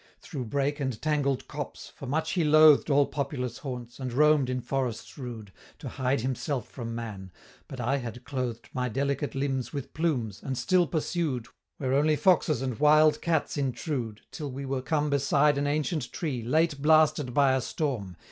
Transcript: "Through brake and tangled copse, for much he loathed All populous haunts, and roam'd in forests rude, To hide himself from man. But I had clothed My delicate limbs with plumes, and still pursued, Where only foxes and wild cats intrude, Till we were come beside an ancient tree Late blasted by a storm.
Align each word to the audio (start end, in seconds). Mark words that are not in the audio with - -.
"Through 0.19 0.45
brake 0.45 0.79
and 0.79 0.99
tangled 0.99 1.47
copse, 1.47 1.93
for 1.95 2.07
much 2.07 2.31
he 2.31 2.43
loathed 2.43 2.89
All 2.89 3.05
populous 3.05 3.59
haunts, 3.59 3.99
and 3.99 4.11
roam'd 4.11 4.49
in 4.49 4.59
forests 4.59 5.15
rude, 5.15 5.51
To 5.77 5.89
hide 5.89 6.21
himself 6.21 6.67
from 6.67 6.95
man. 6.95 7.31
But 7.67 7.79
I 7.79 7.97
had 7.97 8.23
clothed 8.23 8.69
My 8.73 8.89
delicate 8.89 9.35
limbs 9.35 9.73
with 9.73 9.93
plumes, 9.93 10.41
and 10.41 10.57
still 10.57 10.87
pursued, 10.87 11.49
Where 11.77 11.93
only 11.93 12.15
foxes 12.15 12.63
and 12.63 12.79
wild 12.79 13.21
cats 13.21 13.57
intrude, 13.57 14.21
Till 14.31 14.49
we 14.49 14.65
were 14.65 14.81
come 14.81 15.11
beside 15.11 15.59
an 15.59 15.67
ancient 15.67 16.11
tree 16.11 16.41
Late 16.41 16.81
blasted 16.81 17.31
by 17.35 17.53
a 17.53 17.61
storm. 17.61 18.17